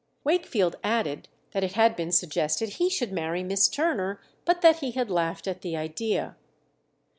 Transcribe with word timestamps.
Wakefield 0.23 0.77
added 0.83 1.27
that 1.51 1.63
it 1.63 1.73
had 1.73 1.95
been 1.95 2.11
suggested 2.11 2.69
he 2.69 2.89
should 2.89 3.11
marry 3.11 3.43
Miss 3.43 3.67
Turner, 3.67 4.19
but 4.45 4.61
that 4.61 4.77
he 4.79 4.93
had 4.93 5.11
laughed 5.11 5.47
at 5.47 5.61
the 5.61 5.77
idea. 5.77 6.35